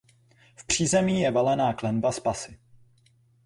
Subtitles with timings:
[0.55, 2.59] V přízemí je valená klenba s pasy.